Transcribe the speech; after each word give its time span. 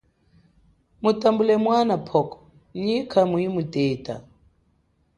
Mutambule 1.01 1.53
mwana 1.65 1.95
pwoko, 2.05 2.37
nyikha 2.83 3.19
muyimuteta. 3.29 4.15